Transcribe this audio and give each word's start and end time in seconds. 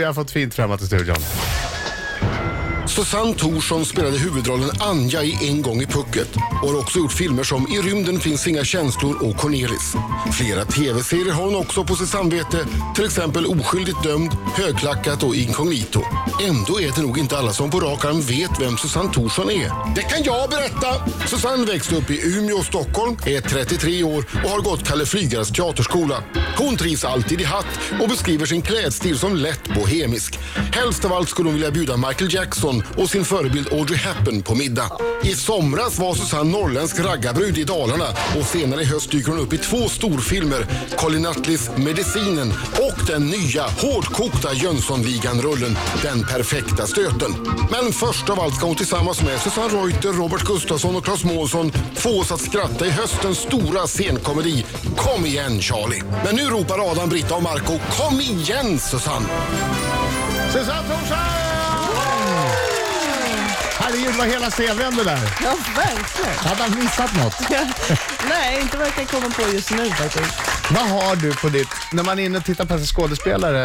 vi 0.00 0.04
har 0.06 0.14
fått 0.14 0.30
fint 0.30 0.54
framåt 0.54 0.82
i 0.82 0.86
studion. 0.86 1.16
Susanne 2.86 3.34
Thorsson 3.34 3.84
spelade 3.84 4.18
huvudrollen 4.18 4.70
Anja 4.80 5.22
i 5.22 5.48
En 5.48 5.62
gång 5.62 5.82
i 5.82 5.86
pucket 5.86 6.28
och 6.62 6.68
har 6.68 6.78
också 6.78 6.98
gjort 6.98 7.12
filmer 7.12 7.44
som 7.44 7.68
I 7.72 7.78
rymden 7.80 8.20
finns 8.20 8.46
inga 8.46 8.64
känslor 8.64 9.22
och 9.22 9.36
Cornelis. 9.36 9.94
Flera 10.32 10.64
tv-serier 10.64 11.32
har 11.32 11.44
hon 11.44 11.56
också 11.56 11.84
på 11.84 11.96
sitt 11.96 12.08
samvete, 12.08 12.66
till 12.94 13.04
exempel 13.04 13.46
Oskyldigt 13.46 14.02
dömd, 14.02 14.30
Högklackat 14.54 15.22
och 15.22 15.34
Inkognito. 15.34 16.02
Ändå 16.48 16.80
är 16.80 16.92
det 16.96 17.02
nog 17.02 17.18
inte 17.18 17.38
alla 17.38 17.52
som 17.52 17.70
på 17.70 17.80
rak 17.80 18.04
arm 18.04 18.20
vet 18.20 18.60
vem 18.60 18.76
Susanne 18.76 19.12
Thorsson 19.12 19.50
är. 19.50 19.94
Det 19.94 20.02
kan 20.02 20.22
jag 20.22 20.50
berätta! 20.50 21.08
Susanne 21.26 21.64
växte 21.64 21.96
upp 21.96 22.10
i 22.10 22.36
Umeå 22.36 22.56
och 22.56 22.64
Stockholm, 22.64 23.16
är 23.26 23.40
33 23.40 24.02
år 24.04 24.24
och 24.44 24.50
har 24.50 24.60
gått 24.60 24.88
Kalle 24.88 25.06
Flygares 25.06 25.50
teaterskola. 25.50 26.22
Hon 26.58 26.76
trivs 26.76 27.04
alltid 27.04 27.40
i 27.40 27.44
hatt 27.44 27.80
och 28.00 28.08
beskriver 28.08 28.46
sin 28.46 28.62
klädstil 28.62 29.18
som 29.18 29.36
lätt 29.36 29.74
bohemisk. 29.74 30.38
Helst 30.72 31.04
av 31.04 31.12
allt 31.12 31.28
skulle 31.28 31.48
hon 31.48 31.54
vilja 31.54 31.70
bjuda 31.70 31.96
Michael 31.96 32.34
Jackson 32.34 32.69
och 32.78 33.10
sin 33.10 33.24
förebild 33.24 33.72
Audrey 33.72 33.98
Hepburn 33.98 34.42
på 34.42 34.54
middag. 34.54 34.90
I 35.22 35.34
somras 35.34 35.98
var 35.98 36.14
Susanne 36.14 36.50
norrländsk 36.50 37.00
raggarbrud 37.00 37.58
i 37.58 37.64
Dalarna 37.64 38.08
och 38.38 38.46
senare 38.46 38.82
i 38.82 38.84
höst 38.84 39.10
dyker 39.10 39.30
hon 39.30 39.40
upp 39.40 39.52
i 39.52 39.58
två 39.58 39.88
storfilmer. 39.88 40.66
Colin 40.96 41.22
Nutleys 41.22 41.70
Medicinen 41.76 42.52
och 42.72 43.06
den 43.06 43.26
nya 43.26 43.62
hårdkokta 43.62 44.52
Jönssonligan-rullen 44.52 45.76
Den 46.02 46.24
perfekta 46.24 46.86
stöten. 46.86 47.32
Men 47.70 47.92
först 47.92 48.30
av 48.30 48.40
allt 48.40 48.54
ska 48.54 48.66
hon 48.66 48.76
tillsammans 48.76 49.22
med 49.22 49.40
Susanne 49.40 49.74
Reuter, 49.74 50.12
Robert 50.12 50.44
Gustafsson 50.44 50.96
och 50.96 51.04
Claes 51.04 51.24
Månsson 51.24 51.72
få 51.94 52.20
oss 52.20 52.32
att 52.32 52.40
skratta 52.40 52.86
i 52.86 52.90
höstens 52.90 53.38
stora 53.38 53.86
scenkomedi 53.86 54.66
Kom 54.96 55.26
igen 55.26 55.60
Charlie. 55.60 56.02
Men 56.24 56.36
nu 56.36 56.42
ropar 56.42 56.90
Adam, 56.90 57.08
Britta 57.08 57.34
och 57.34 57.42
Marco 57.42 57.78
Kom 57.90 58.20
igen 58.20 58.78
Susanne! 58.78 59.26
Susanne 60.52 60.88
Thorsson! 60.88 61.49
Herregud, 63.90 64.14
vad 64.14 64.26
hela 64.26 64.90
det 64.90 65.04
där. 65.04 65.36
Ja, 65.42 65.56
verkligen. 65.76 66.38
Hade 66.38 66.62
han 66.62 66.78
missat 66.78 67.16
något? 67.16 67.34
Nej, 68.28 68.60
inte 68.60 68.76
vad 68.76 68.86
jag 68.86 68.94
kan 68.94 69.06
komma 69.06 69.30
på 69.30 69.52
just 69.52 69.70
nu 69.70 69.90
faktiskt. 69.90 70.34
Vad 70.70 70.88
har 70.88 71.16
du 71.16 71.34
på 71.34 71.48
ditt... 71.48 71.68
När 71.92 72.02
man 72.02 72.18
är 72.18 72.22
inne 72.24 72.38
och 72.38 72.44
tittar 72.44 72.64
på 72.64 72.78
skådespelare 72.78 73.62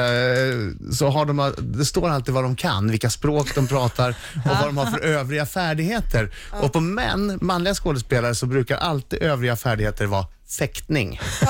eh, 0.50 0.56
så 0.92 1.09
har 1.09 1.26
de... 1.26 1.53
Det 1.58 1.86
står 1.86 2.09
alltid 2.09 2.34
vad 2.34 2.44
de 2.44 2.56
kan, 2.56 2.92
vilka 2.92 3.09
språk 3.09 3.56
de 3.56 3.68
pratar 3.68 4.16
och 4.46 4.58
vad 4.58 4.66
de 4.66 4.78
har 4.78 4.86
för 4.86 5.00
övriga 5.00 5.46
färdigheter. 5.46 6.36
Och 6.52 6.73
på 6.73 6.80
män, 6.80 7.38
manliga 7.42 7.76
skådespelare, 7.76 8.36
så 8.36 8.46
brukar 8.46 8.78
alltid 8.78 9.23
övriga 9.23 9.56
färdigheter 9.56 10.06
vara 10.06 10.26
fäktning. 10.58 11.20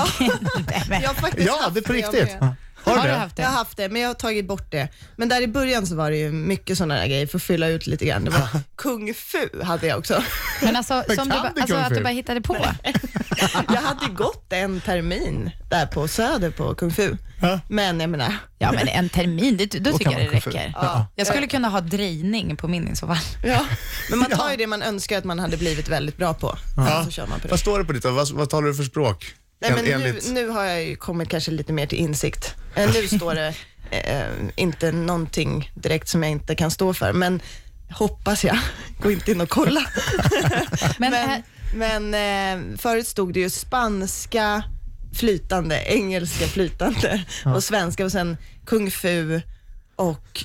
Jag 1.02 1.08
har 1.08 1.14
faktiskt 1.14 1.48
Ja, 1.48 1.70
det 1.73 1.80
är 1.80 1.84
på 1.84 1.94
riktigt. 1.94 2.30
Har 2.86 2.95
Har 2.97 3.03
du 3.03 3.09
det? 3.09 3.17
haft 3.17 3.36
det? 3.36 3.41
Jag 3.41 3.50
har 3.50 3.58
haft 3.58 3.78
det, 3.78 3.89
men 3.89 4.02
jag 4.02 4.09
har 4.09 4.14
tagit 4.14 4.47
bort 4.47 4.72
det. 4.72 4.88
Men 5.16 5.30
där 5.30 5.41
i 5.41 5.47
början 5.47 5.88
så 5.88 5.95
var 5.95 6.11
det 6.11 6.17
ju 6.17 6.31
mycket 6.31 6.78
sådana 6.78 6.95
där 6.95 7.08
grejer 7.08 7.28
för 7.28 7.38
att 7.38 7.44
fylla 7.44 7.67
ut 7.67 7.88
lite 7.88 8.05
grann. 8.05 8.25
Det 8.25 8.31
var 8.31 8.47
kung 8.75 9.14
fu 9.14 9.64
hade 9.64 9.88
jag 9.88 10.00
också. 10.00 10.23
Men 10.64 10.75
alltså, 10.75 11.03
Men 11.08 11.16
som 11.17 11.28
du, 11.28 11.33
kan 11.36 11.41
ba- 11.44 11.47
alltså 11.61 11.75
kung 11.75 11.83
att 11.83 11.95
du 11.95 12.03
bara 12.03 12.09
hittade 12.09 12.41
på. 12.41 12.58
Jag 13.67 13.81
hade 13.81 14.13
gått 14.13 14.53
en 14.53 14.81
termin 14.81 15.52
där 15.69 15.86
på 15.86 16.08
Söder 16.08 16.50
på 16.52 16.75
kung 16.75 16.91
fu. 16.91 17.17
Ja. 17.41 17.59
Men 17.69 18.00
jag 18.00 18.09
menar, 18.09 18.33
Ja, 18.59 18.72
men 18.72 18.88
en 18.88 19.09
termin, 19.09 19.58
det, 19.58 19.66
då 19.66 19.91
tycker 19.91 20.03
kan 20.11 20.11
jag 20.13 20.22
det 20.22 20.25
man 20.25 20.41
kung 20.41 20.52
fu. 20.52 20.58
räcker. 20.58 20.73
Ja. 20.75 21.08
Jag 21.16 21.28
skulle 21.28 21.47
kunna 21.47 21.69
ha 21.69 21.81
drejning 21.81 22.56
på 22.58 22.67
min 22.67 22.88
i 22.88 22.95
så 22.95 23.08
fall. 23.08 23.17
ja. 23.45 23.66
men 24.09 24.19
man 24.19 24.30
tar 24.31 24.52
ju 24.52 24.58
det 24.58 24.67
man 24.67 24.81
önskar 24.81 25.17
att 25.17 25.23
man 25.23 25.39
hade 25.39 25.58
blivit 25.58 25.88
väldigt 25.89 26.17
bra 26.17 26.33
på. 26.33 26.58
Så 27.06 27.11
kör 27.11 27.28
man 27.28 27.39
på 27.39 27.47
det. 27.47 27.52
Vad 27.52 27.59
står 27.59 27.80
det 27.80 27.86
på 27.86 27.94
ditt? 27.94 28.06
Vad, 28.06 28.31
vad 28.31 28.50
talar 28.50 28.67
du 28.67 28.75
för 28.75 28.83
språk? 28.83 29.33
Nej, 29.61 29.72
men 29.75 29.86
nu, 29.86 29.92
Enligt- 29.92 30.31
nu 30.31 30.48
har 30.48 30.64
jag 30.64 30.84
ju 30.84 30.95
kommit 30.95 31.30
kanske 31.30 31.52
lite 31.52 31.73
mer 31.73 31.86
till 31.88 31.98
insikt. 32.00 32.56
Eh, 32.75 32.89
Nu 32.94 33.08
står 33.17 33.36
det 33.36 33.53
eh, 33.92 34.25
inte 34.56 34.92
någonting 34.92 35.72
direkt 35.75 36.08
som 36.09 36.23
jag 36.23 36.31
inte 36.31 36.56
kan 36.56 36.72
stå 36.72 36.94
för, 36.94 37.14
men 37.14 37.42
hoppas 37.92 38.44
jag. 38.44 38.58
Gå 39.02 39.12
inte 39.12 39.31
in 39.31 39.42
och 39.42 39.50
kolla. 39.50 39.86
Men, 41.00 41.12
men 41.12 41.44
men 41.73 42.14
eh, 42.73 42.78
förut 42.78 43.07
stod 43.07 43.34
det 43.34 43.40
ju 43.40 43.50
spanska 43.50 44.63
flytande, 45.19 45.84
engelska 45.85 46.46
flytande 46.47 47.25
och 47.46 47.63
svenska 47.63 48.06
och 48.06 48.12
sen 48.12 48.38
kung 48.66 48.91
fu 48.91 49.41
och 49.95 50.44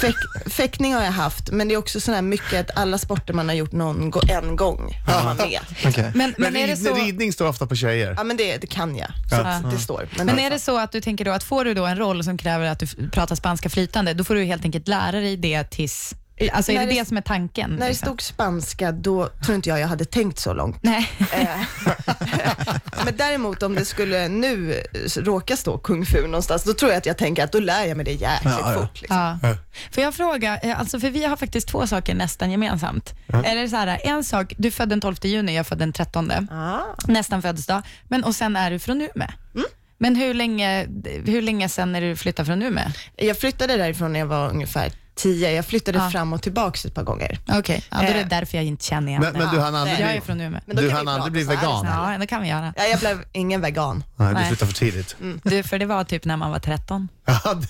fäk, 0.00 0.14
fäktning 0.46 0.94
har 0.94 1.02
jag 1.02 1.12
haft, 1.12 1.50
men 1.50 1.68
det 1.68 1.74
är 1.74 1.78
också 1.78 2.00
sådär 2.00 2.22
mycket 2.22 2.60
att 2.60 2.78
alla 2.78 2.98
sporter 2.98 3.34
man 3.34 3.48
har 3.48 3.56
gjort 3.56 3.72
någon 3.72 4.12
en 4.28 4.56
gång 4.56 4.96
har 5.06 5.24
man 5.24 5.36
med. 5.36 5.60
Okej. 5.86 6.10
men, 6.14 6.14
Men, 6.14 6.34
men, 6.38 6.56
är 6.56 6.66
det 6.66 6.72
rid, 6.72 6.84
så... 6.84 6.94
ridning 6.94 7.32
står 7.32 7.48
ofta 7.48 7.66
på 7.66 7.76
tjejer. 7.76 8.14
Ja 8.16 8.24
men 8.24 8.36
det, 8.36 8.56
det 8.56 8.66
kan 8.66 8.96
jag, 8.96 9.08
så 9.30 9.36
att 9.36 9.70
det 9.70 9.78
står. 9.78 10.08
Men 10.16 10.38
är 10.38 10.50
det 10.50 10.58
så 10.58 10.78
att 10.78 10.92
du 10.92 11.00
tänker 11.00 11.24
då 11.24 11.30
att 11.30 11.44
får 11.44 11.64
du 11.64 11.74
då 11.74 11.86
en 11.86 11.96
roll 11.96 12.24
som 12.24 12.38
kräver 12.38 12.66
att 12.66 12.78
du 12.78 12.86
pratar 13.10 13.34
spanska 13.34 13.68
flytande, 13.68 14.14
då 14.14 14.24
får 14.24 14.34
du 14.34 14.44
helt 14.44 14.64
enkelt 14.64 14.88
lära 14.88 15.20
dig 15.20 15.36
det 15.36 15.64
tills... 15.64 16.14
Alltså 16.52 16.72
är 16.72 16.76
När 16.76 16.86
det 16.86 16.92
det- 16.92 17.00
det 17.00 17.04
som 17.08 17.16
är 17.16 17.20
tanken? 17.20 17.70
När 17.70 17.78
det 17.80 17.88
liksom? 17.88 18.06
stod 18.06 18.22
spanska, 18.22 18.92
då 18.92 19.28
tror 19.44 19.54
inte 19.56 19.68
jag 19.68 19.80
jag 19.80 19.88
hade 19.88 20.04
tänkt 20.04 20.38
så 20.38 20.52
långt. 20.52 20.78
Nej. 20.82 21.10
Eh, 21.32 21.48
Men 23.04 23.16
däremot 23.16 23.62
om 23.62 23.74
det 23.74 23.84
skulle 23.84 24.28
nu 24.28 24.82
råka 25.16 25.56
stå 25.56 25.78
kung 25.78 26.06
fu 26.06 26.22
någonstans, 26.26 26.64
då 26.64 26.74
tror 26.74 26.90
jag 26.90 26.98
att 26.98 27.06
jag 27.06 27.18
tänker 27.18 27.44
att 27.44 27.52
då 27.52 27.60
lär 27.60 27.84
jag 27.84 27.96
mig 27.96 28.04
det 28.04 28.12
jäkligt 28.12 28.54
Ja, 28.60 28.72
ja. 28.74 28.80
fort. 28.80 29.00
Liksom. 29.00 29.38
Ja. 29.42 29.56
Får 29.92 30.02
jag 30.02 30.14
fråga, 30.14 30.58
eh, 30.58 30.80
alltså 30.80 31.00
för 31.00 31.10
vi 31.10 31.24
har 31.24 31.36
faktiskt 31.36 31.68
två 31.68 31.86
saker 31.86 32.14
nästan 32.14 32.50
gemensamt. 32.50 33.14
Är 33.44 33.56
det 33.56 33.68
så 33.68 33.76
här, 33.76 33.98
en 34.04 34.24
sak, 34.24 34.54
du 34.58 34.70
födde 34.70 34.92
den 34.92 35.00
12 35.00 35.16
juni, 35.22 35.56
jag 35.56 35.66
födde 35.66 35.82
den 35.82 35.92
13, 35.92 36.32
Ah. 36.50 36.78
nästan 37.06 37.42
födelsedag, 37.42 37.82
men 38.08 38.24
och 38.24 38.34
sen 38.34 38.56
är 38.56 38.70
du 38.70 38.78
från 38.78 39.00
Umeå. 39.00 39.28
Mm. 39.54 39.66
Men 39.98 40.16
hur 40.16 40.34
länge, 40.34 40.86
hur 41.26 41.42
länge 41.42 41.68
sen 41.68 41.94
är 41.94 42.00
du 42.00 42.16
flyttade 42.16 42.46
från 42.46 42.62
Umeå? 42.62 42.84
Jag 43.16 43.38
flyttade 43.38 43.76
därifrån 43.76 44.12
när 44.12 44.20
jag 44.20 44.26
var 44.26 44.48
ungefär 44.50 44.92
tio. 45.14 45.52
Jag 45.52 45.64
flyttade 45.66 45.98
Ja. 45.98 46.10
fram 46.10 46.32
och 46.32 46.42
tillbaka 46.42 46.78
ett 46.88 46.94
par 46.94 47.02
gånger. 47.02 47.38
Okej, 47.48 47.84
ja, 47.90 47.96
då 47.96 48.02
är 48.02 48.14
det 48.14 48.20
Eh. 48.20 48.28
därför 48.28 48.56
jag 48.56 48.64
inte 48.64 48.84
känner 48.84 49.08
igen 49.08 49.20
Men, 49.22 49.32
men 49.32 49.54
du 49.54 49.60
hann 49.60 49.74
aldrig 49.74 50.00
Jag 50.00 50.14
är 50.14 50.20
från 50.20 50.40
Umeå. 50.40 50.60
Men 50.66 50.76
du 50.76 50.90
hann 50.90 51.08
aldrig 51.08 51.32
bli 51.32 51.42
vegan? 51.44 51.86
Ja, 51.86 52.16
det 52.20 52.26
kan 52.26 52.42
vi 52.42 52.48
göra. 52.48 52.74
Ja, 52.76 52.84
jag 52.84 52.98
blev 53.00 53.24
ingen 53.32 53.60
vegan. 53.60 54.04
Nej, 54.16 54.34
du 54.34 54.46
slutade 54.46 54.72
för 54.72 54.78
tidigt. 54.78 55.16
Du, 55.42 55.62
för 55.62 55.78
det 55.78 55.86
var 55.86 56.04
typ 56.04 56.24
när 56.24 56.36
man 56.36 56.50
var 56.50 56.58
13. 56.58 57.08
Ja, 57.24 57.54
det- 57.54 57.68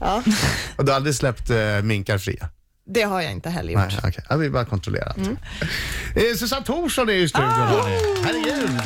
Ja, 0.00 0.22
Och 0.76 0.84
du 0.84 0.90
har 0.92 0.96
aldrig 0.96 1.14
släppt 1.14 1.50
eh, 1.50 1.56
minkar 1.82 2.18
fria? 2.18 2.48
det 2.86 3.02
har 3.02 3.20
jag 3.20 3.32
inte 3.32 3.50
heller 3.50 3.72
gjort. 3.72 3.82
Nej, 3.90 3.98
okej. 4.04 4.24
Jag 4.28 4.38
vill 4.38 4.50
bara 4.52 4.64
kontrollera. 4.64 5.04
allt. 5.08 5.18
Eh, 5.18 6.36
Susanne 6.38 6.64
Thorsson 6.66 7.08
är 7.08 7.12
i 7.12 7.28
studion. 7.28 7.48
hörni. 7.50 7.98
Herregud. 8.24 8.80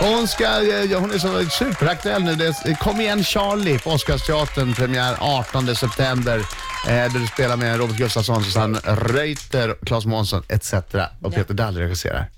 Och 0.00 0.06
Hon, 0.06 0.28
ska, 0.28 0.44
eh, 0.44 0.84
ja, 0.92 0.98
hon 0.98 1.10
är 1.10 1.18
så 1.18 1.44
superaktuell 1.50 2.22
nu. 2.22 2.34
Det 2.34 2.46
är, 2.46 2.74
Kom 2.74 3.00
igen 3.00 3.24
Charlie 3.24 3.78
på 3.78 3.90
Oscarsteatern, 3.90 4.74
premiär 4.74 5.16
18 5.20 5.76
september. 5.76 6.38
Eh, 6.38 6.42
där 7.12 7.18
du 7.18 7.26
spelar 7.26 7.56
med 7.56 7.78
Robert 7.78 7.96
Gustafsson, 7.96 8.44
Susanne 8.44 8.78
Reuter, 8.84 9.76
Claes 9.86 10.06
Månsson 10.06 10.42
etc. 10.48 10.72
Och 11.22 11.34
Peter 11.34 11.54
Dalle 11.54 11.80
regisserar. 11.80 12.30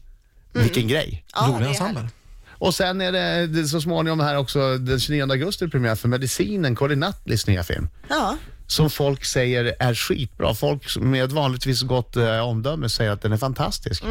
Vilken 0.52 0.88
grej. 0.88 1.24
Ja, 1.34 1.40
Rolig 1.48 1.60
det 1.60 1.64
är 1.64 1.68
ensemble. 1.68 2.00
härligt. 2.00 2.14
Och 2.58 2.74
sen 2.74 3.00
är 3.00 3.12
det, 3.12 3.46
det 3.46 3.64
så 3.68 3.80
småningom 3.80 4.20
här 4.20 4.36
också 4.38 4.78
den 4.78 5.00
29 5.00 5.22
augusti 5.30 5.68
premiär 5.68 5.94
för 5.94 6.08
Medicinen, 6.08 6.74
Colin 6.76 7.00
Nutleys 7.00 7.46
nya 7.46 7.64
film. 7.64 7.88
Ja, 8.08 8.36
Som 8.66 8.90
folk 8.90 9.24
säger 9.24 9.74
är 9.80 9.94
skitbra. 9.94 10.54
Folk 10.54 10.96
med 10.96 11.32
vanligtvis 11.32 11.82
gott 11.82 12.16
eh, 12.16 12.38
omdöme 12.40 12.88
säger 12.88 13.10
att 13.10 13.22
den 13.22 13.32
är 13.32 13.36
fantastisk. 13.36 14.02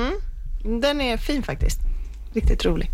den 0.81 1.01
är 1.01 1.17
fin 1.17 1.43
faktiskt. 1.43 1.79
Riktigt 2.33 2.65
rolig. 2.65 2.91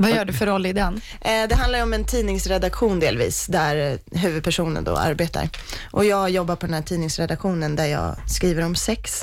Vad 0.00 0.10
gör 0.10 0.24
du 0.24 0.32
för 0.32 0.46
roll 0.46 0.66
i 0.66 0.72
den? 0.72 1.00
Eh, 1.20 1.48
Det 1.48 1.54
handlar 1.54 1.82
om 1.82 1.92
en 1.92 2.04
tidningsredaktion 2.04 3.00
delvis, 3.00 3.46
där 3.46 3.98
huvudpersonen 4.12 4.84
då 4.84 4.96
arbetar. 4.96 5.48
Och 5.90 6.04
jag 6.04 6.30
jobbar 6.30 6.56
på 6.56 6.66
den 6.66 6.74
här 6.74 6.82
tidningsredaktionen 6.82 7.76
där 7.76 7.86
jag 7.86 8.16
skriver 8.30 8.62
om 8.64 8.74
sex. 8.76 9.20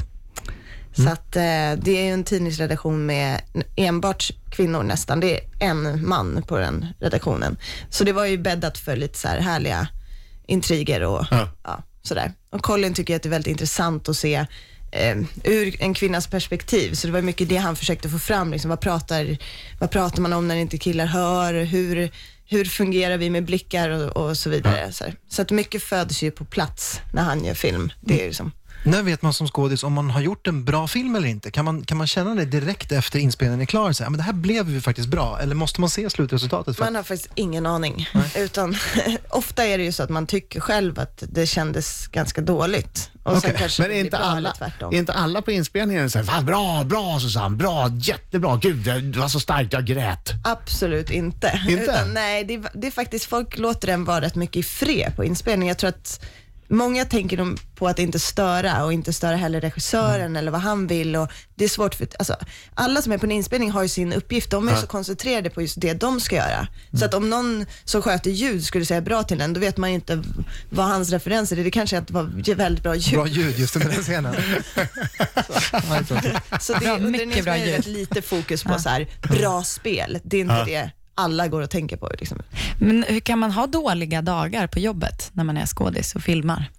Så 0.97 1.09
att 1.09 1.35
eh, 1.35 1.41
det 1.77 1.87
är 1.97 2.03
ju 2.05 2.11
en 2.11 2.23
tidningsredaktion 2.23 3.05
med 3.05 3.41
enbart 3.75 4.31
kvinnor 4.51 4.83
nästan. 4.83 5.19
Det 5.19 5.35
är 5.37 5.41
en 5.59 6.07
man 6.07 6.43
på 6.47 6.57
den 6.57 6.85
redaktionen. 6.99 7.57
Så 7.89 8.03
det 8.03 8.13
var 8.13 8.25
ju 8.25 8.37
bäddat 8.37 8.77
för 8.77 8.95
lite 8.95 9.17
så 9.17 9.27
här 9.27 9.39
härliga 9.39 9.87
intriger 10.47 11.01
och 11.03 11.25
Ja. 11.31 11.49
ja. 11.63 11.83
sådär. 12.01 12.31
Och 12.49 12.61
Colin 12.61 12.93
tycker 12.93 13.15
att 13.15 13.23
det 13.23 13.29
är 13.29 13.31
väldigt 13.31 13.51
intressant 13.51 14.09
att 14.09 14.17
se 14.17 14.45
eh, 14.95 15.17
ur 15.43 15.75
en 15.79 15.93
kvinnas 15.93 16.27
perspektiv. 16.27 16.93
Så 16.93 17.07
det 17.07 17.13
var 17.13 17.21
mycket 17.21 17.49
det 17.49 17.57
han 17.57 17.75
försökte 17.75 18.09
få 18.09 18.19
fram. 18.19 18.51
Liksom, 18.51 18.69
vad, 18.69 18.79
pratar, 18.79 19.37
vad 19.79 19.91
pratar 19.91 20.21
man 20.21 20.33
om 20.33 20.47
när 20.47 20.55
inte 20.55 20.77
killar 20.77 21.05
hör? 21.05 21.53
Hur, 21.53 22.11
hur 22.45 22.65
fungerar 22.65 23.17
vi 23.17 23.29
med 23.29 23.45
blickar 23.45 23.89
och, 23.89 24.27
och 24.27 24.37
så 24.37 24.49
vidare. 24.49 24.91
Så, 24.91 25.03
här. 25.03 25.15
så 25.29 25.41
att 25.41 25.51
mycket 25.51 25.83
föds 25.83 26.23
ju 26.23 26.31
på 26.31 26.45
plats 26.45 27.01
när 27.13 27.21
han 27.21 27.45
gör 27.45 27.53
film. 27.53 27.91
Det 28.01 28.21
är 28.21 28.27
liksom, 28.27 28.51
när 28.83 29.03
vet 29.03 29.21
man 29.21 29.33
som 29.33 29.47
skådis 29.47 29.83
om 29.83 29.93
man 29.93 30.09
har 30.09 30.21
gjort 30.21 30.47
en 30.47 30.65
bra 30.65 30.87
film 30.87 31.15
eller 31.15 31.27
inte? 31.27 31.51
Kan 31.51 31.65
man, 31.65 31.83
kan 31.85 31.97
man 31.97 32.07
känna 32.07 32.35
det 32.35 32.45
direkt 32.45 32.91
efter 32.91 33.19
inspelningen 33.19 33.61
är 33.61 33.65
klar? 33.65 33.91
Så 33.91 34.03
här, 34.03 34.09
men 34.09 34.17
det 34.17 34.23
här 34.23 34.33
blev 34.33 34.69
ju 34.69 34.81
faktiskt 34.81 35.07
bra. 35.07 35.39
Eller 35.41 35.55
måste 35.55 35.81
man 35.81 35.89
se 35.89 36.09
slutresultatet? 36.09 36.77
För 36.77 36.83
Man 36.83 36.95
har 36.95 37.03
faktiskt 37.03 37.29
ingen 37.35 37.65
aning. 37.65 38.09
Utan 38.37 38.75
ofta 39.29 39.65
är 39.65 39.77
det 39.77 39.83
ju 39.83 39.91
så 39.91 40.03
att 40.03 40.09
man 40.09 40.27
tycker 40.27 40.59
själv 40.59 40.99
att 40.99 41.23
det 41.29 41.47
kändes 41.47 42.07
ganska 42.07 42.41
dåligt. 42.41 43.09
Och 43.23 43.31
sen 43.31 43.37
Okej, 43.37 43.55
kanske 43.59 43.81
Men 43.81 43.91
det 43.91 43.97
är 43.97 44.03
inte, 44.05 44.17
alla, 44.17 44.53
är 44.79 44.93
inte 44.93 45.13
alla 45.13 45.41
på 45.41 45.51
inspelningen 45.51 46.09
så 46.09 46.17
här, 46.17 46.25
"Fan, 46.25 46.45
bra, 46.45 46.83
bra 46.83 47.19
Susanne, 47.19 47.55
bra, 47.57 47.89
jättebra, 47.99 48.55
gud 48.57 48.77
det 49.13 49.19
var 49.19 49.27
så 49.27 49.39
starkt, 49.39 49.73
jag 49.73 49.85
grät. 49.85 50.31
Absolut 50.43 51.09
inte. 51.09 51.61
Inte? 51.69 51.83
Utan, 51.83 52.13
nej, 52.13 52.43
det, 52.43 52.53
är- 52.53 52.69
det 52.73 52.87
är 52.87 52.91
faktiskt, 52.91 53.25
folk 53.25 53.57
låter 53.57 53.87
den 53.87 54.05
vara 54.05 54.21
rätt 54.21 54.35
mycket 54.35 54.55
i 54.55 54.63
fred 54.63 55.13
på 55.15 55.23
inspelning. 55.23 55.67
Jag 55.67 55.77
tror 55.77 55.89
att 55.89 56.21
många 56.67 57.05
tänker 57.05 57.37
de 57.37 57.57
på 57.75 57.87
att 57.87 57.99
inte 57.99 58.19
störa 58.19 58.83
och 58.85 58.93
inte 58.93 59.13
störa 59.13 59.35
heller 59.35 59.61
regissören 59.61 60.15
Mm. 60.25 60.35
eller 60.35 60.51
vad 60.51 60.61
han 60.61 60.87
vill. 60.87 61.15
Och 61.15 61.31
det 61.55 61.63
är 61.65 61.69
svårt 61.69 61.95
för, 61.95 62.07
alltså, 62.19 62.35
alla 62.73 63.01
som 63.01 63.11
är 63.11 63.17
på 63.17 63.25
en 63.25 63.31
inspelning 63.31 63.71
har 63.71 63.81
ju 63.83 63.89
sin 63.89 64.13
uppgift. 64.13 64.51
De 64.51 64.69
är 64.69 64.75
så 64.75 64.87
koncentrerade 64.87 65.49
på 65.49 65.61
just 65.61 65.81
det 65.81 65.93
de 65.93 66.19
ska 66.19 66.35
göra. 66.35 66.57
Mm. 66.57 66.67
Så 66.99 67.05
att 67.05 67.13
om 67.13 67.29
någon 67.29 67.65
som 67.83 68.01
sköter 68.01 68.31
ljud 68.31 68.65
skulle 68.65 68.85
säga 68.85 69.01
bra 69.01 69.23
till 69.23 69.37
den, 69.37 69.53
då 69.53 69.59
vet 69.59 69.77
man 69.77 69.89
ju 69.89 69.95
inte 69.95 70.23
vad 70.69 70.85
hans 70.85 71.09
referenser 71.09 71.57
är. 71.57 71.63
Det 71.63 71.71
kanske 71.71 71.95
är 71.95 72.01
att 72.01 72.07
det 72.07 72.13
var 72.13 72.55
väldigt 72.55 72.83
bra 72.83 72.95
ljud. 72.95 73.13
Bra 73.19 73.27
ljud 73.27 73.59
just 73.59 73.75
under 73.75 73.89
den 73.89 74.03
scenen. 74.03 74.35
Ja, 75.71 76.03
tråkigt. 76.07 76.31
Så 76.61 76.73
det, 76.73 76.89
under 76.91 77.21
en 77.21 77.29
mycket 77.29 77.43
bra 77.43 77.55
inspelning 77.57 77.75
är 77.75 77.81
det 77.81 77.89
lite 77.89 78.21
fokus 78.21 78.63
på 78.63 78.79
så 78.79 78.89
här, 78.89 79.07
bra 79.21 79.63
spel. 79.63 80.19
Det 80.23 80.37
är 80.37 80.41
inte 80.41 80.63
det 80.65 80.91
alla 81.15 81.47
går 81.47 81.61
och 81.61 81.69
tänker 81.69 81.97
på. 81.97 82.11
Liksom. 82.19 82.41
Men 82.79 83.03
hur 83.07 83.19
kan 83.19 83.39
man 83.39 83.51
ha 83.51 83.67
dåliga 83.67 84.21
dagar 84.21 84.67
på 84.67 84.79
jobbet 84.79 85.29
när 85.33 85.43
man 85.43 85.57
är 85.57 85.65
skådis 85.65 86.15
och 86.15 86.21
filmar? 86.21 86.69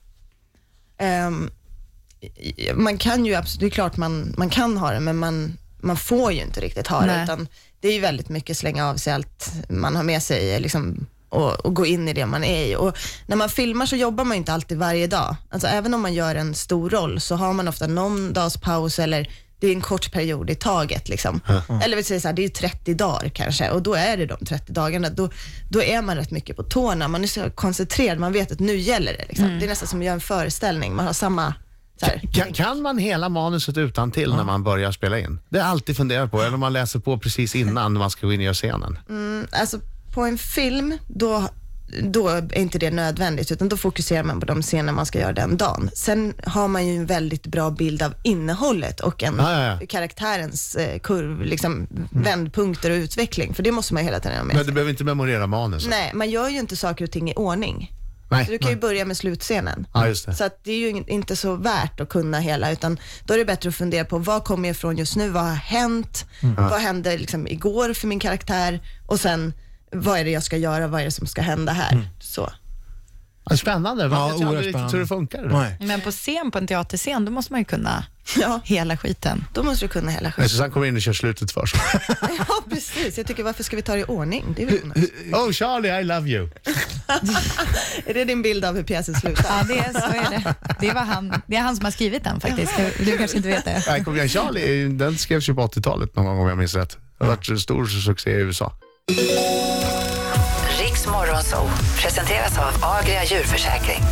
I- 2.20 2.72
man 2.74 2.98
kan 2.98 3.26
ju 3.26 3.34
absolut, 3.34 3.60
det 3.60 3.66
är 3.66 3.70
klart 3.70 3.96
man, 3.96 4.34
man 4.38 4.50
kan 4.50 4.76
ha 4.76 4.90
det, 4.90 5.00
men 5.00 5.16
man, 5.16 5.58
man 5.80 5.96
får 5.96 6.32
ju 6.32 6.40
inte 6.42 6.60
riktigt 6.60 6.86
ha 6.86 7.00
det. 7.00 7.12
Utan 7.24 7.48
det 7.80 7.88
är 7.88 7.92
ju 7.92 8.00
väldigt 8.00 8.28
mycket 8.28 8.56
slänga 8.58 8.88
av 8.88 8.96
sig 8.96 9.12
allt 9.12 9.52
man 9.68 9.96
har 9.96 10.02
med 10.02 10.22
sig 10.22 10.60
liksom, 10.60 11.06
och, 11.28 11.52
och 11.66 11.74
gå 11.74 11.86
in 11.86 12.08
i 12.08 12.12
det 12.12 12.26
man 12.26 12.44
är 12.44 12.64
i. 12.66 12.76
Och 12.76 12.96
när 13.26 13.36
man 13.36 13.48
filmar 13.48 13.86
så 13.86 13.96
jobbar 13.96 14.24
man 14.24 14.36
inte 14.36 14.52
alltid 14.52 14.78
varje 14.78 15.06
dag. 15.06 15.36
Alltså, 15.50 15.68
även 15.68 15.94
om 15.94 16.00
man 16.02 16.14
gör 16.14 16.34
en 16.34 16.54
stor 16.54 16.90
roll 16.90 17.20
så 17.20 17.34
har 17.36 17.52
man 17.52 17.68
ofta 17.68 17.86
någon 17.86 18.32
dags 18.32 18.56
paus 18.56 18.98
eller 18.98 19.30
det 19.66 19.72
är 19.72 19.74
en 19.74 19.80
kort 19.80 20.12
period 20.12 20.50
i 20.50 20.54
taget. 20.54 21.08
Liksom. 21.08 21.40
Eller 21.82 21.96
vill 21.96 22.04
säga 22.04 22.20
så 22.20 22.28
här, 22.28 22.32
det 22.34 22.42
är 22.42 22.44
ju 22.44 22.48
30 22.48 22.94
dagar 22.94 23.28
kanske 23.28 23.70
och 23.70 23.82
då 23.82 23.94
är 23.94 24.16
det 24.16 24.26
de 24.26 24.44
30 24.46 24.72
dagarna. 24.72 25.08
Då, 25.10 25.30
då 25.70 25.82
är 25.82 26.02
man 26.02 26.16
rätt 26.16 26.30
mycket 26.30 26.56
på 26.56 26.62
tårna. 26.62 27.08
Man 27.08 27.22
är 27.22 27.28
så 27.28 27.50
koncentrerad, 27.50 28.18
man 28.18 28.32
vet 28.32 28.52
att 28.52 28.60
nu 28.60 28.76
gäller 28.76 29.12
det. 29.12 29.24
Liksom. 29.28 29.58
Det 29.58 29.66
är 29.66 29.68
nästan 29.68 29.88
som 29.88 29.98
att 29.98 30.04
göra 30.04 30.14
en 30.14 30.20
föreställning. 30.20 30.96
Man 30.96 31.06
har 31.06 31.12
samma... 31.12 31.54
Här, 32.02 32.20
Kan, 32.32 32.52
kan 32.52 32.82
man 32.82 32.98
hela 32.98 33.28
manuset 33.28 33.76
utan 33.76 34.10
till 34.10 34.34
när 34.34 34.44
man 34.44 34.64
börjar 34.64 34.92
spela 34.92 35.18
in? 35.18 35.38
Det 35.48 35.58
har 35.58 35.64
jag 35.64 35.70
alltid 35.70 35.96
funderat 35.96 36.30
på, 36.30 36.42
eller 36.42 36.54
om 36.54 36.60
man 36.60 36.72
läser 36.72 36.98
på 36.98 37.18
precis 37.18 37.54
innan 37.54 37.92
man 37.92 38.10
ska 38.10 38.26
gå 38.26 38.32
in 38.32 38.40
och 38.40 38.44
göra 38.44 38.54
scenen. 38.54 38.98
alltså, 39.52 39.78
på 40.14 40.22
en 40.22 40.38
film, 40.38 40.98
då, 41.06 41.48
då 42.02 42.28
är 42.28 42.58
inte 42.58 42.78
det 42.78 42.90
nödvändigt, 42.90 43.52
utan 43.52 43.68
då 43.68 43.76
fokuserar 43.76 44.22
man 44.22 44.40
på 44.40 44.46
de 44.46 44.62
scener 44.62 44.92
man 44.92 45.06
ska 45.06 45.18
göra 45.20 45.32
den 45.32 45.56
dagen. 45.56 45.90
Sen 45.94 46.34
har 46.46 46.68
man 46.68 46.86
ju 46.86 46.96
en 46.96 47.06
väldigt 47.06 47.46
bra 47.46 47.70
bild 47.70 48.02
av 48.02 48.14
innehållet 48.22 49.00
och 49.00 49.22
en, 49.22 49.34
Ja, 49.38 49.52
ja, 49.64 49.78
ja. 49.80 49.86
karaktärens 49.88 50.74
eh, 50.74 50.98
kurv, 50.98 51.42
liksom, 51.42 51.86
vändpunkter 52.10 52.90
och 52.90 52.94
utveckling, 52.96 53.54
för 53.54 53.62
det 53.62 53.72
måste 53.72 53.94
man 53.94 54.04
hela 54.04 54.20
tiden 54.20 54.36
ha 54.36 54.44
med 54.44 54.56
Men 54.56 54.64
sig. 54.64 54.66
du 54.66 54.72
behöver 54.72 54.90
inte 54.90 55.04
memorera 55.04 55.46
manuset. 55.46 55.90
Nej, 55.90 56.10
man 56.14 56.30
gör 56.30 56.48
ju 56.48 56.58
inte 56.58 56.76
saker 56.76 57.04
och 57.04 57.10
ting 57.10 57.30
i 57.30 57.34
ordning. 57.34 57.92
Nej. 58.30 58.44
Så 58.44 58.50
du 58.52 58.58
kan 58.58 58.70
ju 58.70 58.76
börja 58.76 59.04
med 59.04 59.16
slutscenen. 59.16 59.86
Ja. 59.94 60.14
Så 60.14 60.44
att 60.44 60.64
det 60.64 60.72
är 60.72 60.78
ju 60.78 60.88
inte 61.06 61.36
så 61.36 61.54
värt 61.54 62.00
att 62.00 62.08
kunna 62.08 62.38
hela, 62.40 62.72
utan 62.72 62.98
då 63.24 63.34
är 63.34 63.38
det 63.38 63.44
bättre 63.44 63.68
att 63.68 63.74
fundera 63.74 64.04
på 64.04 64.18
vad 64.18 64.44
kommer 64.44 64.68
jag 64.68 64.74
ifrån 64.74 64.96
just 64.96 65.16
nu? 65.16 65.28
Vad 65.30 65.42
har 65.42 65.54
hänt? 65.54 66.24
Vad 66.56 66.80
hände 66.80 67.18
liksom 67.18 67.46
igår 67.46 67.92
för 67.94 68.06
min 68.06 68.18
karaktär? 68.20 68.80
Och 69.06 69.20
sen, 69.20 69.52
vad 70.00 70.18
är 70.18 70.24
det 70.24 70.30
jag 70.30 70.42
ska 70.42 70.56
göra? 70.56 70.86
Vad 70.86 71.00
är 71.00 71.04
det 71.04 71.10
som 71.10 71.26
ska 71.26 71.42
hända 71.42 71.72
här? 71.72 72.08
Så. 72.20 72.52
Ja, 73.50 73.56
Spännande. 73.56 74.04
Ja, 74.04 74.08
Ja, 74.10 74.28
jag 74.28 74.28
vet 74.28 74.36
oerhört 74.36 74.56
aldrig 74.56 74.74
riktigt 74.74 74.94
hur 74.94 74.98
det 75.00 75.06
funkar. 75.06 75.42
Nej. 75.42 75.76
Men 75.80 76.00
på 76.00 76.10
scen, 76.10 76.50
på 76.50 76.58
en 76.58 76.66
teaterscen, 76.66 77.24
då 77.24 77.32
måste 77.32 77.52
man 77.52 77.60
ju 77.60 77.64
kunna 77.64 78.04
Ja, 78.40 78.60
hela 78.64 78.96
skiten. 78.96 79.44
då 79.54 79.62
måste 79.62 79.84
du 79.84 79.88
kunna 79.88 80.10
hela 80.10 80.22
Men 80.22 80.32
skiten. 80.32 80.48
Susanne 80.48 80.70
kommer 80.70 80.86
in 80.86 80.96
och 80.96 81.02
kör 81.02 81.12
slutet 81.12 81.52
först. 81.52 81.76
Ja, 82.20 82.46
precis. 82.70 83.18
Jag 83.18 83.26
tycker, 83.26 83.42
varför 83.42 83.62
ska 83.64 83.76
vi 83.76 83.82
ta 83.82 83.94
det 83.94 84.00
i 84.00 84.04
ordning? 84.04 84.44
Det 84.56 84.62
är, 84.62 84.68
oh 85.32 85.52
Charlie, 85.52 86.00
I 86.00 86.04
love 86.04 86.28
you. 86.30 86.48
är 88.06 88.14
det 88.14 88.24
din 88.24 88.42
bild 88.42 88.64
av 88.64 88.76
hur 88.76 88.82
pjäsen 88.82 89.14
slutar? 89.14 89.44
Ja, 89.58 89.64
det 89.68 89.78
är, 89.78 89.92
så 89.92 90.06
är 90.06 90.30
det. 90.30 90.54
Det, 90.80 90.92
var 90.92 91.02
han, 91.02 91.42
det 91.46 91.56
är 91.56 91.60
han 91.60 91.76
som 91.76 91.84
har 91.84 91.92
skrivit 91.92 92.24
den 92.24 92.40
faktiskt. 92.40 92.72
Du, 92.98 93.04
du 93.04 93.18
kanske 93.18 93.36
inte 93.36 93.48
vet 93.48 93.64
det. 93.64 93.82
Nej, 93.88 94.04
kom 94.04 94.14
igen, 94.16 94.28
Charlie, 94.28 94.88
den 94.88 95.18
skrevs 95.18 95.48
ju 95.48 95.54
på 95.54 95.66
80-talet 95.66 96.16
någon 96.16 96.24
gång 96.24 96.38
om 96.38 96.48
jag 96.48 96.58
minns 96.58 96.74
rätt. 96.74 96.98
Det 97.18 97.24
har 97.24 97.30
varit 97.36 97.48
en 97.48 97.58
stor 97.58 97.86
succé 97.86 98.30
i 98.30 98.34
USA. 98.34 98.72
Morgonzoo 101.36 101.68
presenteras 102.00 102.58
av 102.58 102.84
Agria 102.84 103.24
djurförsäkring. 103.24 104.02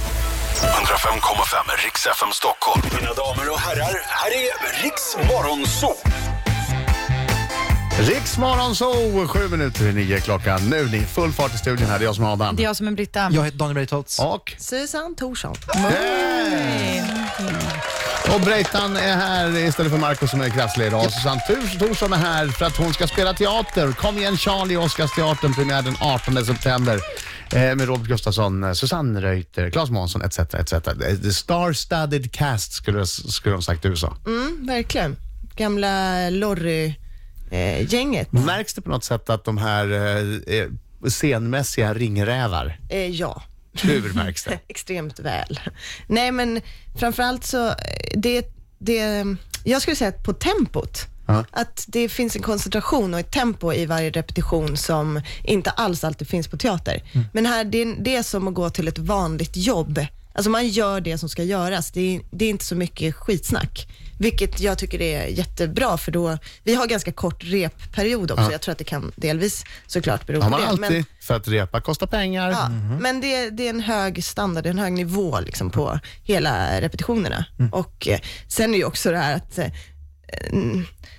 105,5 0.60 1.84
Riks 1.84 2.06
FM 2.06 2.28
Stockholm. 2.32 2.82
Mina 3.00 3.12
damer 3.14 3.50
och 3.52 3.60
herrar, 3.60 4.02
här 4.06 4.30
är 4.30 4.82
Riks 4.82 5.16
Morgonzoo. 5.16 5.94
Riksmorgon 7.98 8.76
så 8.76 8.94
sju 9.28 9.48
minuter 9.48 9.86
i 9.86 9.92
nio 9.92 10.20
klockan. 10.20 10.70
Nu 10.70 10.88
ni, 10.90 11.00
full 11.00 11.32
fart 11.32 11.54
i 11.54 11.58
studion 11.58 11.86
här. 11.86 11.98
Det 11.98 12.04
är 12.04 12.06
jag 12.06 12.14
som 12.14 12.24
är 12.24 12.32
Adam. 12.32 12.56
Det 12.56 12.62
är 12.62 12.64
jag 12.64 12.76
som 12.76 12.88
är 12.88 12.92
Britta. 12.92 13.30
Jag 13.32 13.44
heter 13.44 13.58
Daniel 13.58 13.74
Breitholtz. 13.74 14.18
Och, 14.18 14.54
Susanne 14.58 15.14
Thorsson. 15.16 15.54
Och 18.34 18.40
Breitan 18.40 18.96
är 18.96 19.16
här 19.16 19.56
istället 19.58 19.92
för 19.92 19.98
Marco 19.98 20.26
som 20.28 20.40
är 20.40 20.48
kraftledig 20.48 20.88
idag. 20.88 21.12
Susanne 21.12 21.40
Thors- 21.48 21.78
Thorsson 21.78 22.12
är 22.12 22.16
här 22.16 22.48
för 22.48 22.64
att 22.64 22.76
hon 22.76 22.94
ska 22.94 23.06
spela 23.06 23.34
teater. 23.34 23.92
Kom 23.92 24.18
igen 24.18 24.36
Charlie, 24.36 24.76
Oscarsteatern, 24.76 25.54
premiär 25.54 25.82
den 25.82 25.96
18 26.00 26.44
september. 26.44 27.00
Eh, 27.52 27.60
med 27.60 27.80
Robert 27.80 28.08
Gustafsson, 28.08 28.64
eh, 28.64 28.72
Susanne 28.72 29.20
Reuter, 29.22 29.70
Claes 29.70 29.90
Månsson 29.90 30.22
etc. 30.22 30.38
etc. 30.38 30.70
The 31.22 31.32
star-studded 31.32 32.32
cast 32.32 32.72
skulle, 32.72 33.06
skulle 33.06 33.54
de 33.54 33.62
sagt 33.62 33.84
i 33.84 33.88
USA. 33.88 34.16
Mm, 34.26 34.66
verkligen. 34.66 35.16
Gamla 35.56 36.30
Lorry-gänget. 36.30 38.32
Märks 38.32 38.74
det 38.74 38.80
på 38.82 38.90
något 38.90 39.04
sätt 39.04 39.30
att 39.30 39.44
de 39.44 39.58
här 39.58 39.92
eh, 39.92 40.56
eh, 40.58 40.68
scenmässiga 41.08 41.94
ringrävar, 41.94 42.78
Eh, 42.88 43.06
ja. 43.10 43.42
Hur 43.82 44.12
märks 44.14 44.44
det? 44.44 44.58
Extremt 44.68 45.18
väl. 45.20 45.60
Nej, 46.06 46.32
men 46.32 46.60
framförallt 46.98 47.44
så, 47.44 47.68
eh, 47.68 47.74
det, 48.14 48.46
det, 48.78 49.24
jag 49.64 49.82
skulle 49.82 49.96
säga 49.96 50.08
att 50.08 50.24
på 50.24 50.32
tempot, 50.32 51.06
Ja. 51.26 51.44
att 51.50 51.84
det 51.88 52.08
finns 52.08 52.36
en 52.36 52.42
koncentration 52.42 53.14
och 53.14 53.20
ett 53.20 53.30
tempo 53.32 53.72
i 53.72 53.86
varje 53.86 54.10
repetition 54.10 54.76
som 54.76 55.20
inte 55.44 55.70
alls 55.70 56.04
alltid 56.04 56.28
finns 56.28 56.48
på 56.48 56.56
teater. 56.56 57.02
Men 57.32 57.46
här, 57.46 57.64
det, 57.64 57.84
det 57.98 58.16
är 58.16 58.22
som 58.22 58.48
att 58.48 58.54
gå 58.54 58.70
till 58.70 58.88
ett 58.88 58.98
vanligt 58.98 59.56
jobb. 59.56 60.00
Alltså 60.34 60.50
man 60.50 60.68
gör 60.68 61.00
det 61.00 61.18
som 61.18 61.28
ska 61.28 61.42
göras. 61.42 61.90
Det 61.90 62.16
är, 62.16 62.20
det 62.30 62.44
är 62.44 62.50
inte 62.50 62.64
så 62.64 62.74
mycket 62.76 63.14
skitsnack. 63.14 63.88
Vilket 64.18 64.60
jag 64.60 64.78
tycker 64.78 65.02
är 65.02 65.26
jättebra, 65.26 65.96
för 65.96 66.12
då, 66.12 66.38
vi 66.62 66.74
har 66.74 66.86
ganska 66.86 67.12
kort 67.12 67.44
repperiod 67.44 68.30
också. 68.30 68.52
Jag 68.52 68.60
tror 68.60 68.72
att 68.72 68.78
det 68.78 68.84
kan 68.84 69.12
delvis 69.16 69.64
såklart 69.86 70.26
bero 70.26 70.40
har 70.40 70.44
på 70.44 70.50
man 70.50 70.60
det. 70.60 70.66
alltid, 70.66 70.80
Men, 70.80 71.04
för 71.20 71.34
att 71.34 71.48
repa 71.48 71.80
kostar 71.80 72.06
pengar. 72.06 72.50
Ja, 72.50 72.68
men 73.00 73.20
det, 73.20 73.50
det 73.50 73.66
är 73.66 73.70
en 73.70 73.80
hög 73.80 74.24
standard, 74.24 74.66
en 74.66 74.78
hög 74.78 74.92
nivå 74.92 75.40
liksom 75.40 75.70
på 75.70 75.98
hela 76.22 76.80
repetitionerna. 76.80 77.44
Och 77.72 78.08
eh, 78.08 78.20
sen 78.48 78.74
är 78.74 78.78
ju 78.78 78.84
också 78.84 79.10
det 79.10 79.18
här 79.18 79.36
att 79.36 79.58
eh, 79.58 79.64
mm, 79.64 79.76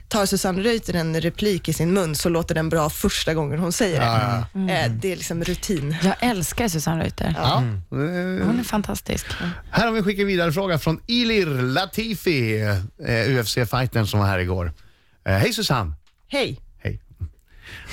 tar 0.07 0.25
Susanne 0.25 0.63
Reuter 0.63 0.93
en 0.93 1.21
replik 1.21 1.69
i 1.69 1.73
sin 1.73 1.93
mun 1.93 2.15
så 2.15 2.29
låter 2.29 2.55
den 2.55 2.69
bra 2.69 2.89
första 2.89 3.33
gången 3.33 3.59
hon 3.59 3.71
säger 3.71 3.99
det. 3.99 4.05
Ja, 4.05 4.47
Eh, 4.73 4.91
Det 4.91 5.11
är 5.11 5.15
liksom 5.15 5.43
rutin. 5.43 5.95
Jag 6.03 6.15
älskar 6.19 6.67
Susanne 6.67 7.03
Reuter. 7.03 7.33
Ja. 7.37 7.57
Mm. 7.57 8.39
Eh, 8.39 8.47
Hon 8.47 8.59
är 8.59 8.63
fantastisk. 8.63 9.25
Här 9.71 9.85
har 9.85 9.93
vi 9.93 10.01
skickat 10.01 10.25
vidare 10.27 10.51
fråga 10.51 10.79
från 10.79 10.99
Ilir 11.07 11.45
Latifi, 11.45 12.61
eh, 12.61 13.29
UFC-fightern 13.39 14.05
som 14.05 14.19
var 14.19 14.27
här 14.27 14.39
igår. 14.39 14.73
Eh, 15.25 15.33
Hej 15.33 15.53
Susanne! 15.53 15.93
Hej! 16.27 16.59
Hej. 16.83 17.01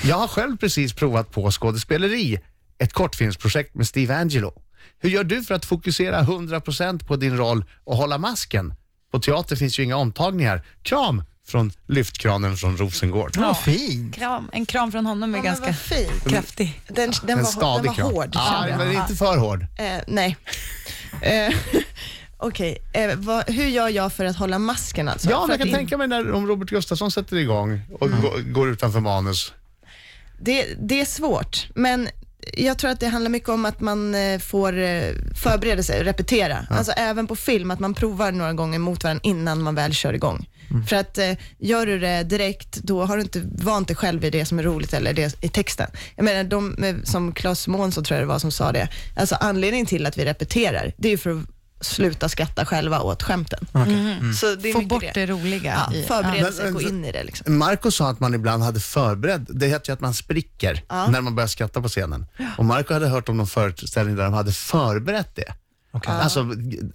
Jag 0.04 0.16
har 0.16 0.28
själv 0.28 0.56
precis 0.56 0.92
provat 0.92 1.30
på 1.30 1.50
skådespeleri, 1.50 2.40
ett 2.78 2.92
kortfilmsprojekt 2.92 3.74
med 3.74 3.86
Steve 3.86 4.16
Angelo. 4.16 4.52
Hur 5.00 5.10
gör 5.10 5.24
du 5.24 5.42
för 5.42 5.54
att 5.54 5.64
fokusera 5.64 6.20
100% 6.22 7.06
på 7.06 7.16
din 7.16 7.36
roll 7.36 7.64
och 7.84 7.96
hålla 7.96 8.18
masken? 8.18 8.74
På 9.12 9.18
teater 9.20 9.56
finns 9.56 9.78
ju 9.78 9.82
inga 9.82 9.96
omtagningar. 9.96 10.62
Kram 10.82 11.22
från 11.46 11.72
lyftkranen 11.86 12.56
från 12.56 12.76
Rosengård. 12.76 13.32
Ja, 13.36 13.54
fint. 13.54 14.14
Kram, 14.14 14.48
en 14.52 14.66
kram 14.66 14.92
från 14.92 15.06
honom 15.06 15.34
är 15.34 15.38
Ja, 15.38 15.44
ganska 15.44 15.66
vad 15.66 15.76
fint. 15.76 16.24
kraftig. 16.28 16.80
Den, 16.88 17.12
den, 17.26 17.38
En 17.38 17.44
var, 17.44 17.76
den 17.82 17.86
var 17.86 17.94
kram. 17.94 18.06
hård, 18.12 18.28
Ja, 18.32 18.64
men 18.78 18.92
inte 18.92 19.14
för 19.16 19.36
hård. 19.38 19.66
Eh, 19.78 19.98
nej. 20.06 20.36
Eh, 21.22 21.54
Okej, 22.38 22.78
eh, 22.92 23.10
vad- 23.16 23.50
hur 23.50 23.66
gör 23.66 23.88
jag 23.88 24.12
för 24.12 24.24
att 24.24 24.36
hålla 24.36 24.58
masken 24.58 25.08
alltså? 25.08 25.30
Ja, 25.30 25.46
jag 25.48 25.58
kan 25.58 25.68
in- 25.68 25.74
tänka 25.74 25.96
mig 25.98 26.08
när, 26.08 26.32
om 26.32 26.46
Robert 26.46 26.68
Gustafsson 26.70 27.10
sätter 27.10 27.36
igång 27.36 27.80
och 28.00 28.06
Mm. 28.06 28.20
går, 28.22 28.38
går 28.52 28.68
utanför 28.70 29.00
manus. 29.00 29.52
det, 30.40 30.66
det 30.80 31.00
är 31.00 31.04
svårt, 31.04 31.66
men 31.74 32.08
jag 32.52 32.78
tror 32.78 32.90
att 32.90 33.00
det 33.00 33.06
handlar 33.06 33.30
mycket 33.30 33.48
om 33.48 33.64
att 33.64 33.80
man 33.80 34.14
eh, 34.14 34.38
får 34.38 34.78
eh, 34.78 35.04
förbereda 35.42 35.82
sig 35.82 35.98
och 35.98 36.04
repetera. 36.04 36.66
Alltså 36.70 36.92
även 36.92 37.26
på 37.26 37.36
film, 37.36 37.70
att 37.70 37.80
man 37.80 37.94
provar 37.94 38.32
några 38.32 38.52
gånger 38.52 38.78
mot 38.78 39.04
varandra 39.04 39.20
innan 39.24 39.62
man 39.62 39.74
väl 39.74 39.92
kör 39.92 40.12
igång. 40.12 40.48
För 40.88 40.96
att 40.96 41.18
eh, 41.18 41.32
gör 41.58 41.86
du 41.86 41.98
det 41.98 42.22
direkt, 42.22 42.74
då 42.74 43.04
har 43.04 43.16
du 43.16 43.22
inte 43.22 43.42
vant 43.54 43.88
dig 43.88 43.96
själv 43.96 44.20
vid 44.20 44.32
det 44.32 44.44
som 44.44 44.58
är 44.58 44.62
roligt 44.62 44.92
eller 44.92 45.12
det 45.12 45.44
i 45.44 45.48
texten. 45.48 45.90
Jag 46.16 46.24
menar, 46.24 46.44
de, 46.44 46.76
som 47.04 47.32
Claes 47.32 47.68
Månsson 47.68 48.04
tror 48.04 48.16
jag 48.18 48.28
det 48.28 48.32
var 48.32 48.38
som 48.38 48.50
sa 48.50 48.72
det, 48.72 48.88
alltså 49.16 49.34
anledningen 49.34 49.86
till 49.86 50.06
att 50.06 50.18
vi 50.18 50.24
repeterar, 50.24 50.92
det 50.96 51.08
är 51.08 51.12
ju 51.12 51.18
för 51.18 51.30
att 51.30 51.46
sluta 51.82 52.28
skratta 52.28 52.66
själva 52.66 53.00
åt 53.00 53.22
skämten. 53.22 53.66
Så 54.40 54.54
det 54.54 54.68
är 54.68 54.72
Få 54.72 54.80
bort 54.80 55.04
det 55.14 55.26
roliga. 55.26 55.86
Ja, 55.92 56.02
förbereda 56.08 56.52
sig, 56.52 56.64
men- 56.64 56.74
gå 56.74 56.80
in 56.80 57.04
i 57.04 57.12
det. 57.12 57.24
Liksom. 57.24 57.58
Marco 57.58 57.90
sa 57.90 58.10
att 58.10 58.20
man 58.20 58.34
ibland 58.34 58.62
hade 58.62 58.80
förberett, 58.80 59.42
det 59.48 59.66
heter 59.66 59.90
ju 59.90 59.94
att 59.94 60.00
man 60.00 60.14
spricker 60.14 60.82
när 61.10 61.20
man 61.20 61.34
börjar 61.34 61.48
skratta 61.48 61.82
på 61.82 61.88
scenen. 61.88 62.26
Och 62.58 62.64
Marco 62.64 62.94
hade 62.94 63.08
hört 63.08 63.28
om 63.28 63.36
någon 63.36 63.46
föreställning 63.46 64.16
där 64.16 64.24
de 64.24 64.34
hade 64.34 64.52
förberett 64.52 65.34
det. 65.34 65.54
Alltså 65.92 66.46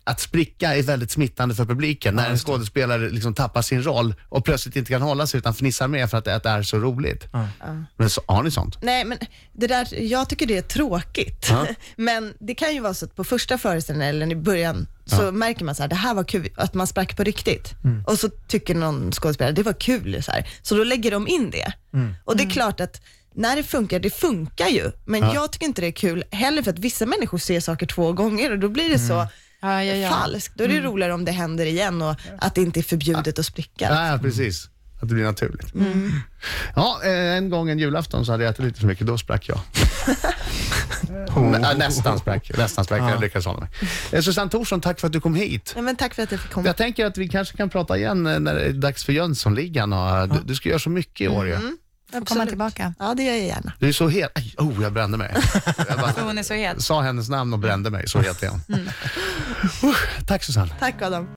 att 0.04 0.20
spricka 0.20 0.76
är 0.76 0.84
väldigt 0.84 1.12
smittande 1.12 1.56
för 1.56 1.66
publiken. 1.66 2.16
när 2.16 2.30
en 2.30 2.38
skådespelare 2.38 3.10
liksom 3.10 3.34
tappar 3.34 3.62
sin 3.62 3.84
roll 3.84 4.16
och 4.30 4.46
plötsligt 4.46 4.76
inte 4.76 4.92
kan 4.92 5.02
hålla 5.02 5.28
sig 5.28 5.38
utan 5.38 5.54
fnissar 5.54 5.88
med 5.88 6.10
för 6.10 6.18
att 6.18 6.26
det, 6.26 6.50
är 6.50 6.64
så 6.64 6.78
roligt. 6.78 7.28
Men 7.98 8.10
så, 8.10 8.22
har 8.26 8.44
ni 8.44 8.52
sånt? 8.52 8.78
Nej, 8.82 9.06
men 9.06 9.18
det 9.54 9.68
där, 9.68 9.88
jag 10.02 10.30
tycker 10.30 10.46
det 10.46 10.58
är 10.58 10.62
tråkigt. 10.62 11.52
men 11.96 12.34
det 12.40 12.56
kan 12.56 12.74
ju 12.74 12.80
vara 12.80 12.94
så 12.94 13.06
att 13.06 13.16
på 13.16 13.24
första 13.24 13.58
föreställningen 13.58 14.16
eller 14.16 14.32
i 14.32 14.36
början 14.36 14.88
så 15.06 15.32
märker 15.32 15.66
man 15.66 15.76
så 15.76 15.84
här, 15.84 15.90
det 15.90 15.96
här 15.96 16.14
var 16.14 16.24
kul, 16.24 16.50
att 16.56 16.74
man 16.74 16.88
sprack 16.88 17.18
på 17.18 17.24
riktigt. 17.24 17.74
Och 18.06 18.20
så 18.20 18.30
tycker 18.30 18.76
någon 18.76 19.12
skådespelare, 19.12 19.54
det 19.54 19.64
var 19.64 19.74
kul. 19.74 20.24
Så, 20.24 20.32
här. 20.32 20.50
så 20.62 20.76
då 20.78 20.84
lägger 20.84 21.12
de 21.12 21.28
in 21.28 21.52
det. 21.52 21.74
Och 22.24 22.38
det 22.38 22.44
är 22.44 22.50
klart 22.50 22.80
att 22.80 23.02
när 23.38 23.56
det 23.56 23.64
funkar, 23.64 24.00
det 24.00 24.10
funkar 24.10 24.68
ju. 24.68 24.92
Men 25.06 25.22
jag 25.34 25.52
tycker 25.52 25.66
inte 25.66 25.82
det 25.82 25.88
är 25.88 25.92
kul 25.92 26.24
heller 26.32 26.62
för 26.64 26.72
att 26.72 26.80
vissa 26.80 27.06
människor 27.06 27.38
ser 27.38 27.60
saker 27.60 27.86
två 27.86 28.14
gånger 28.14 28.52
och 28.52 28.60
då 28.60 28.70
blir 28.70 28.90
det 28.90 29.00
så 29.00 29.28
Ja, 29.62 29.84
ja, 29.84 29.96
ja. 29.96 30.10
falskt. 30.10 30.56
Då 30.58 30.64
är 30.64 30.68
det 30.68 30.82
roligare 30.82 31.14
om 31.14 31.26
det 31.26 31.32
händer 31.32 31.66
igen 31.66 32.02
och 32.02 32.16
att 32.40 32.56
det 32.56 32.62
inte 32.62 32.80
är 32.80 32.84
förbjudet 32.84 33.40
att 33.40 33.46
spricka. 33.46 33.86
Ja, 34.12 34.20
precis. 34.22 34.70
Att 35.02 35.10
det 35.10 35.14
blir 35.16 35.24
naturligt. 35.24 35.74
Ja, 36.76 37.00
eh, 37.04 37.12
en 37.38 37.50
gång 37.50 37.70
en 37.70 37.80
julafton 37.80 38.26
så 38.26 38.32
hade 38.32 38.44
jag 38.44 38.52
ätit 38.52 38.66
lite 38.66 38.80
för 38.80 38.88
mycket, 38.88 39.08
då 39.08 39.18
sprack 39.18 39.50
jag. 39.50 39.60
Nä, 41.60 41.74
nästan 41.74 42.20
sprack, 42.20 42.58
nästan 42.58 42.86
sprack. 42.86 43.02
Jag 43.02 43.22
lyckades 43.22 43.46
hålla 43.46 43.60
mig. 43.60 43.70
Eh, 44.12 44.22
Susanne 44.22 44.52
Thorsson, 44.52 44.82
tack 44.82 45.00
för 45.00 45.08
att 45.08 45.14
du 45.14 45.22
kom 45.22 45.36
hit. 45.36 45.74
Ja, 45.76 45.82
men 45.82 45.96
tack 45.96 46.14
för 46.14 46.24
att 46.24 46.32
jag 46.32 46.42
fick 46.42 46.52
komma. 46.52 46.68
Jag 46.68 46.78
tänker 46.78 47.06
att 47.06 47.18
vi 47.18 47.28
kanske 47.28 47.58
kan 47.58 47.70
prata 47.70 47.98
igen 47.98 48.28
eh, 48.28 48.40
när 48.40 48.56
det 48.56 48.62
är 48.62 48.74
dags 48.74 49.04
för 49.04 49.14
Jönssonligan. 49.14 49.94
Och, 49.94 50.30
du, 50.30 50.36
du 50.46 50.56
ska 50.56 50.70
göra 50.70 50.80
så 50.80 50.90
mycket 50.90 51.22
i 51.22 51.28
år 51.28 51.48
ju. 51.48 51.58
Får 52.12 52.26
komma 52.26 52.46
tillbaka. 52.46 52.94
Ja, 53.00 53.14
det 53.14 53.24
gör 53.24 53.34
jag 53.34 53.46
gärna. 53.46 53.74
Du 53.80 53.88
är 53.88 53.92
så 53.94 54.08
het. 54.08 54.32
Aj, 54.36 54.54
oh, 54.58 54.82
jag 54.84 54.94
brände 54.94 55.18
mig. 55.18 55.36
Jag 55.90 56.00
bara 56.00 56.14
hon 56.24 56.38
är 56.38 56.44
så 56.44 56.54
het. 56.54 56.82
sa 56.84 57.02
hennes 57.02 57.30
namn 57.30 57.54
och 57.54 57.60
brände 57.60 57.90
mig. 57.90 58.08
Så 58.10 58.20
het 58.20 58.44
är 58.44 58.50
hon. 58.50 58.62
Uh, 59.90 59.96
tack 60.26 60.44
Susanne. 60.44 60.72
Tack 60.80 61.02
Adam. 61.02 61.26